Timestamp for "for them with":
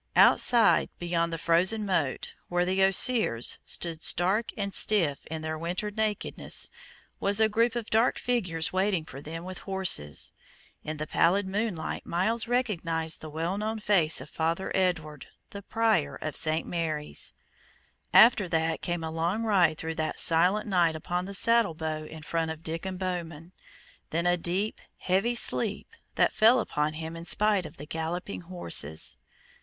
9.05-9.59